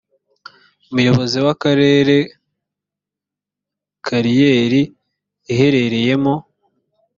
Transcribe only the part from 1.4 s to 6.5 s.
w akarere kariyeri iherereyemo